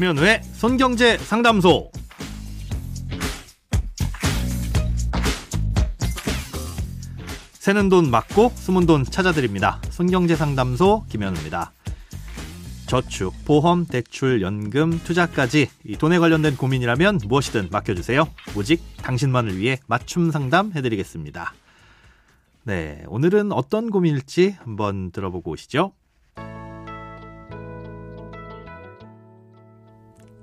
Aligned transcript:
김현우의 0.00 0.40
손경제 0.54 1.18
상담소. 1.18 1.90
새는 7.52 7.90
돈 7.90 8.10
막고 8.10 8.50
숨은 8.54 8.86
돈 8.86 9.04
찾아드립니다. 9.04 9.78
손경제 9.90 10.36
상담소 10.36 11.04
김현우입니다. 11.10 11.72
저축, 12.86 13.34
보험, 13.44 13.84
대출, 13.84 14.40
연금, 14.40 14.98
투자까지 15.00 15.68
이 15.84 15.96
돈에 15.98 16.18
관련된 16.18 16.56
고민이라면 16.56 17.20
무엇이든 17.26 17.68
맡겨주세요. 17.70 18.26
오직 18.56 18.82
당신만을 19.02 19.58
위해 19.58 19.80
맞춤 19.86 20.30
상담 20.30 20.72
해드리겠습니다. 20.74 21.52
네, 22.62 23.04
오늘은 23.06 23.52
어떤 23.52 23.90
고민일지 23.90 24.56
한번 24.62 25.10
들어보고 25.10 25.50
오시죠. 25.50 25.92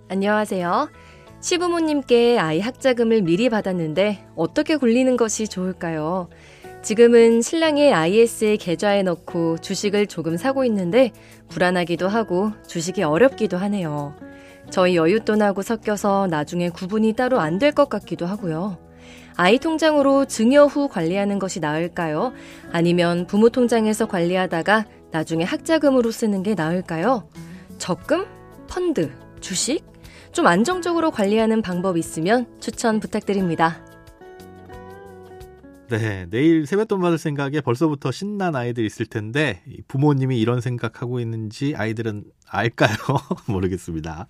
안녕하세요. 0.09 0.89
시부모님께 1.41 2.39
아이 2.39 2.59
학자금을 2.59 3.21
미리 3.21 3.49
받았는데 3.49 4.25
어떻게 4.35 4.75
굴리는 4.77 5.17
것이 5.17 5.47
좋을까요? 5.47 6.29
지금은 6.81 7.41
신랑의 7.41 7.93
IS에 7.93 8.55
계좌에 8.55 9.03
넣고 9.03 9.57
주식을 9.57 10.07
조금 10.07 10.37
사고 10.37 10.63
있는데 10.65 11.11
불안하기도 11.49 12.07
하고 12.07 12.51
주식이 12.67 13.03
어렵기도 13.03 13.57
하네요. 13.57 14.15
저희 14.69 14.95
여윳돈하고 14.97 15.61
섞여서 15.63 16.27
나중에 16.29 16.69
구분이 16.69 17.13
따로 17.13 17.39
안 17.39 17.59
될 17.59 17.71
것 17.73 17.89
같기도 17.89 18.25
하고요. 18.25 18.77
아이 19.35 19.59
통장으로 19.59 20.25
증여 20.25 20.65
후 20.65 20.87
관리하는 20.87 21.37
것이 21.37 21.59
나을까요? 21.59 22.33
아니면 22.71 23.27
부모 23.27 23.49
통장에서 23.49 24.07
관리하다가 24.07 24.85
나중에 25.11 25.43
학자금으로 25.43 26.11
쓰는 26.11 26.43
게 26.43 26.55
나을까요? 26.55 27.27
적금? 27.77 28.25
펀드? 28.67 29.11
주식? 29.39 29.85
좀 30.37 30.45
안정적으로 30.45 31.09
관리하는 31.09 31.63
방법 31.63 31.97
있으면 31.97 32.45
추천 32.59 32.99
부탁드립니다. 32.99 33.83
네, 35.89 36.27
내일 36.29 36.67
세뱃돈 36.67 37.01
받을 37.01 37.17
생각에 37.17 37.59
벌써부터 37.59 38.11
신난 38.11 38.55
아이들 38.55 38.85
있을 38.85 39.07
텐데 39.07 39.63
부모님이 39.87 40.39
이런 40.39 40.61
생각하고 40.61 41.19
있는지 41.19 41.73
아이들은 41.75 42.25
알까요? 42.47 42.97
모르겠습니다. 43.49 44.27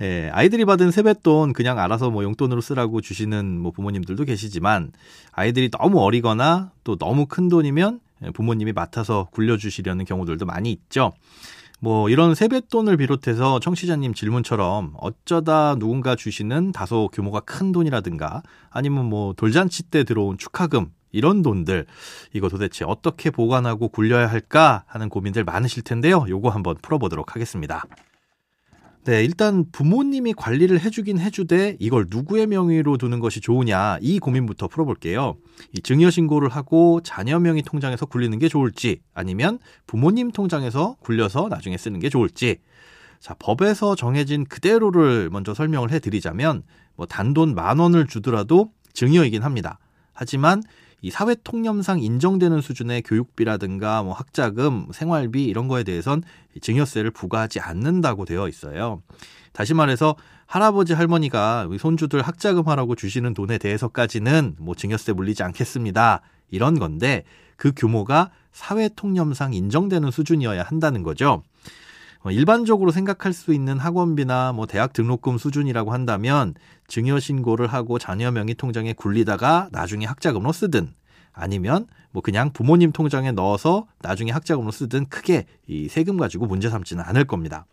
예, 0.00 0.28
아이들이 0.32 0.64
받은 0.64 0.90
세뱃돈 0.90 1.52
그냥 1.52 1.78
알아서 1.78 2.10
뭐 2.10 2.24
용돈으로 2.24 2.60
쓰라고 2.60 3.00
주시는 3.00 3.60
뭐 3.60 3.70
부모님들도 3.70 4.24
계시지만 4.24 4.90
아이들이 5.30 5.70
너무 5.70 6.00
어리거나 6.00 6.72
또 6.82 6.96
너무 6.96 7.26
큰 7.26 7.48
돈이면 7.48 8.00
부모님이 8.32 8.72
맡아서 8.72 9.28
굴려주시려는 9.30 10.04
경우들도 10.04 10.46
많이 10.46 10.72
있죠. 10.72 11.12
뭐 11.84 12.08
이런 12.08 12.34
세뱃돈을 12.34 12.96
비롯해서 12.96 13.60
청취자님 13.60 14.14
질문처럼 14.14 14.94
어쩌다 14.96 15.74
누군가 15.74 16.16
주시는 16.16 16.72
다소 16.72 17.10
규모가 17.12 17.40
큰 17.40 17.72
돈이라든가 17.72 18.42
아니면 18.70 19.04
뭐 19.04 19.34
돌잔치 19.34 19.82
때 19.82 20.02
들어온 20.02 20.38
축하금 20.38 20.86
이런 21.12 21.42
돈들 21.42 21.84
이거 22.32 22.48
도대체 22.48 22.86
어떻게 22.86 23.30
보관하고 23.30 23.88
굴려야 23.88 24.30
할까 24.30 24.84
하는 24.86 25.10
고민들 25.10 25.44
많으실 25.44 25.82
텐데요. 25.82 26.24
요거 26.26 26.48
한번 26.48 26.76
풀어보도록 26.80 27.34
하겠습니다. 27.34 27.84
네, 29.04 29.22
일단 29.22 29.66
부모님이 29.70 30.32
관리를 30.32 30.80
해주긴 30.80 31.18
해주되 31.18 31.76
이걸 31.78 32.06
누구의 32.08 32.46
명의로 32.46 32.96
두는 32.96 33.20
것이 33.20 33.42
좋으냐 33.42 33.98
이 34.00 34.18
고민부터 34.18 34.68
풀어볼게요. 34.68 35.36
이 35.72 35.82
증여 35.82 36.08
신고를 36.10 36.48
하고 36.48 37.02
자녀 37.02 37.38
명의 37.38 37.62
통장에서 37.62 38.06
굴리는 38.06 38.38
게 38.38 38.48
좋을지 38.48 39.02
아니면 39.12 39.58
부모님 39.86 40.30
통장에서 40.30 40.96
굴려서 41.00 41.48
나중에 41.50 41.76
쓰는 41.76 42.00
게 42.00 42.08
좋을지. 42.08 42.60
자, 43.20 43.34
법에서 43.38 43.94
정해진 43.94 44.46
그대로를 44.46 45.28
먼저 45.28 45.52
설명을 45.52 45.90
해드리자면 45.90 46.62
뭐 46.96 47.04
단돈 47.04 47.54
만 47.54 47.80
원을 47.80 48.06
주더라도 48.06 48.72
증여이긴 48.94 49.42
합니다. 49.42 49.78
하지만 50.14 50.62
이 51.04 51.10
사회 51.10 51.36
통념상 51.44 52.00
인정되는 52.00 52.62
수준의 52.62 53.02
교육비라든가 53.02 54.02
뭐 54.02 54.14
학자금, 54.14 54.86
생활비 54.90 55.44
이런 55.44 55.68
거에 55.68 55.84
대해선 55.84 56.22
증여세를 56.62 57.10
부과하지 57.10 57.60
않는다고 57.60 58.24
되어 58.24 58.48
있어요. 58.48 59.02
다시 59.52 59.74
말해서 59.74 60.16
할아버지 60.46 60.94
할머니가 60.94 61.68
손주들 61.78 62.22
학자금 62.22 62.68
하라고 62.68 62.94
주시는 62.94 63.34
돈에 63.34 63.58
대해서까지는 63.58 64.56
뭐 64.58 64.74
증여세 64.74 65.12
물리지 65.12 65.42
않겠습니다. 65.42 66.22
이런 66.50 66.78
건데 66.78 67.24
그 67.56 67.72
규모가 67.76 68.30
사회 68.52 68.88
통념상 68.88 69.52
인정되는 69.52 70.10
수준이어야 70.10 70.62
한다는 70.62 71.02
거죠. 71.02 71.42
어, 72.24 72.30
일반적으로 72.30 72.90
생각할 72.90 73.34
수 73.34 73.52
있는 73.52 73.78
학원비나 73.78 74.52
뭐 74.54 74.66
대학 74.66 74.94
등록금 74.94 75.36
수준이라고 75.36 75.92
한다면 75.92 76.54
증여 76.88 77.20
신고를 77.20 77.66
하고 77.66 77.98
자녀 77.98 78.30
명의 78.30 78.54
통장에 78.54 78.94
굴리다가 78.94 79.68
나중에 79.72 80.06
학자금으로 80.06 80.52
쓰든 80.52 80.94
아니면 81.32 81.86
뭐 82.12 82.22
그냥 82.22 82.50
부모님 82.52 82.92
통장에 82.92 83.32
넣어서 83.32 83.86
나중에 84.00 84.30
학자금으로 84.30 84.72
쓰든 84.72 85.06
크게 85.06 85.44
이 85.66 85.88
세금 85.88 86.16
가지고 86.16 86.46
문제 86.46 86.70
삼지는 86.70 87.04
않을 87.04 87.26
겁니다. 87.26 87.66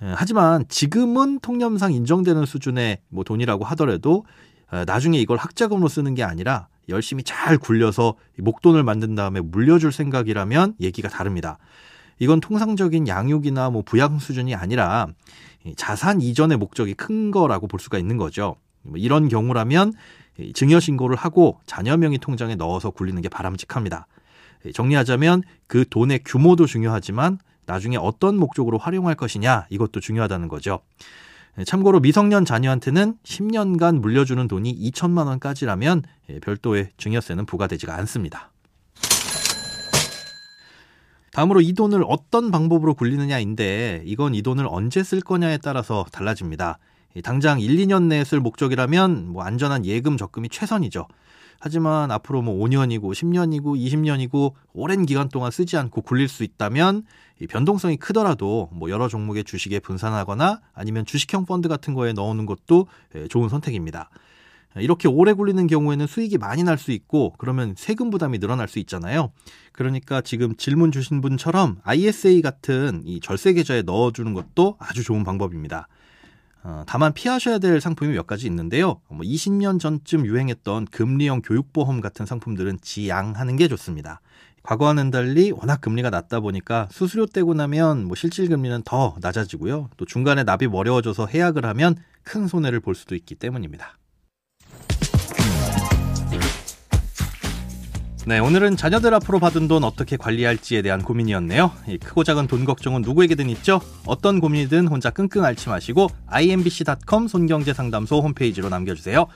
어, 0.00 0.14
하지만 0.16 0.64
지금은 0.68 1.40
통념상 1.40 1.92
인정되는 1.92 2.46
수준의 2.46 3.00
뭐 3.10 3.24
돈이라고 3.24 3.64
하더라도 3.66 4.24
어, 4.72 4.84
나중에 4.86 5.18
이걸 5.18 5.36
학자금으로 5.36 5.88
쓰는 5.88 6.14
게 6.14 6.22
아니라 6.22 6.68
열심히 6.88 7.22
잘 7.24 7.58
굴려서 7.58 8.14
목돈을 8.38 8.84
만든 8.84 9.14
다음에 9.14 9.42
물려줄 9.42 9.92
생각이라면 9.92 10.76
얘기가 10.80 11.10
다릅니다. 11.10 11.58
이건 12.20 12.40
통상적인 12.40 13.08
양육이나 13.08 13.70
뭐 13.70 13.82
부양 13.82 14.18
수준이 14.18 14.54
아니라 14.54 15.08
자산 15.76 16.20
이전의 16.20 16.58
목적이 16.58 16.94
큰 16.94 17.30
거라고 17.30 17.66
볼 17.66 17.80
수가 17.80 17.98
있는 17.98 18.18
거죠. 18.18 18.56
뭐 18.82 18.98
이런 18.98 19.28
경우라면 19.28 19.94
증여 20.54 20.80
신고를 20.80 21.16
하고 21.16 21.58
자녀 21.66 21.96
명의 21.96 22.18
통장에 22.18 22.54
넣어서 22.54 22.90
굴리는 22.90 23.20
게 23.20 23.28
바람직합니다. 23.28 24.06
정리하자면 24.74 25.42
그 25.66 25.84
돈의 25.88 26.20
규모도 26.24 26.66
중요하지만 26.66 27.38
나중에 27.66 27.96
어떤 27.96 28.36
목적으로 28.36 28.78
활용할 28.78 29.14
것이냐 29.14 29.66
이것도 29.70 30.00
중요하다는 30.00 30.48
거죠. 30.48 30.80
참고로 31.64 32.00
미성년 32.00 32.44
자녀한테는 32.44 33.16
10년간 33.24 34.00
물려주는 34.00 34.46
돈이 34.46 34.78
2천만 34.90 35.26
원까지라면 35.26 36.02
별도의 36.42 36.90
증여세는 36.96 37.46
부과되지가 37.46 37.94
않습니다. 37.96 38.50
다음으로 41.32 41.60
이 41.60 41.72
돈을 41.72 42.04
어떤 42.06 42.50
방법으로 42.50 42.94
굴리느냐인데 42.94 44.02
이건 44.04 44.34
이 44.34 44.42
돈을 44.42 44.66
언제 44.68 45.02
쓸 45.02 45.20
거냐에 45.20 45.58
따라서 45.58 46.04
달라집니다. 46.10 46.78
당장 47.22 47.60
1, 47.60 47.76
2년 47.76 48.04
내에 48.04 48.24
쓸 48.24 48.40
목적이라면 48.40 49.28
뭐 49.28 49.42
안전한 49.42 49.84
예금 49.84 50.16
적금이 50.16 50.48
최선이죠. 50.48 51.06
하지만 51.62 52.10
앞으로 52.10 52.40
뭐 52.40 52.54
5년이고 52.66 53.02
10년이고 53.12 53.62
20년이고 53.62 54.54
오랜 54.72 55.04
기간 55.04 55.28
동안 55.28 55.50
쓰지 55.50 55.76
않고 55.76 56.00
굴릴 56.02 56.28
수 56.28 56.42
있다면 56.42 57.04
이 57.40 57.46
변동성이 57.46 57.96
크더라도 57.96 58.70
뭐 58.72 58.88
여러 58.90 59.08
종목의 59.08 59.44
주식에 59.44 59.78
분산하거나 59.78 60.60
아니면 60.72 61.04
주식형 61.04 61.44
펀드 61.44 61.68
같은 61.68 61.94
거에 61.94 62.14
넣어놓는 62.14 62.46
것도 62.46 62.86
예, 63.14 63.28
좋은 63.28 63.50
선택입니다. 63.50 64.08
이렇게 64.76 65.08
오래 65.08 65.32
굴리는 65.32 65.66
경우에는 65.66 66.06
수익이 66.06 66.38
많이 66.38 66.62
날 66.62 66.78
수 66.78 66.92
있고 66.92 67.34
그러면 67.38 67.74
세금 67.76 68.10
부담이 68.10 68.38
늘어날 68.38 68.68
수 68.68 68.78
있잖아요. 68.78 69.32
그러니까 69.72 70.20
지금 70.20 70.54
질문 70.56 70.92
주신 70.92 71.20
분처럼 71.20 71.78
ISA 71.82 72.40
같은 72.42 73.02
이 73.04 73.20
절세 73.20 73.52
계좌에 73.52 73.82
넣어주는 73.82 74.32
것도 74.32 74.76
아주 74.78 75.02
좋은 75.04 75.24
방법입니다. 75.24 75.88
어, 76.62 76.84
다만 76.86 77.12
피하셔야 77.14 77.58
될 77.58 77.80
상품이 77.80 78.12
몇 78.14 78.26
가지 78.26 78.46
있는데요. 78.46 79.00
뭐 79.08 79.20
20년 79.20 79.80
전쯤 79.80 80.26
유행했던 80.26 80.86
금리형 80.86 81.42
교육보험 81.42 82.00
같은 82.00 82.26
상품들은 82.26 82.78
지양하는 82.82 83.56
게 83.56 83.66
좋습니다. 83.68 84.20
과거와는 84.62 85.10
달리 85.10 85.52
워낙 85.52 85.80
금리가 85.80 86.10
낮다 86.10 86.40
보니까 86.40 86.86
수수료 86.90 87.24
떼고 87.26 87.54
나면 87.54 88.04
뭐 88.04 88.14
실질 88.14 88.48
금리는 88.48 88.82
더 88.84 89.16
낮아지고요. 89.20 89.88
또 89.96 90.04
중간에 90.04 90.44
납입 90.44 90.74
어려워져서 90.74 91.26
해약을 91.28 91.64
하면 91.64 91.96
큰 92.22 92.46
손해를 92.46 92.80
볼 92.80 92.94
수도 92.94 93.14
있기 93.14 93.36
때문입니다. 93.36 93.99
네, 98.26 98.38
오늘은 98.38 98.76
자녀들 98.76 99.14
앞으로 99.14 99.38
받은 99.38 99.66
돈 99.66 99.82
어떻게 99.82 100.18
관리할지에 100.18 100.82
대한 100.82 101.02
고민이었네요. 101.02 101.72
크고 102.04 102.22
작은 102.22 102.48
돈 102.48 102.66
걱정은 102.66 103.00
누구에게든 103.00 103.48
있죠. 103.50 103.80
어떤 104.04 104.40
고민이든 104.40 104.88
혼자 104.88 105.08
끙끙 105.08 105.42
앓지 105.42 105.70
마시고 105.70 106.08
imbc.com 106.26 107.28
손경제상담소 107.28 108.20
홈페이지로 108.20 108.68
남겨주세요. 108.68 109.26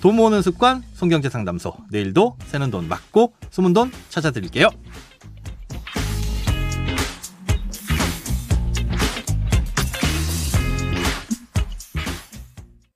돈 0.00 0.16
모으는 0.16 0.42
습관 0.42 0.82
손경제상담소 0.94 1.72
내일도 1.90 2.36
새는 2.46 2.72
돈 2.72 2.88
막고 2.88 3.32
숨은 3.50 3.74
돈 3.74 3.92
찾아드릴게요. 4.08 4.68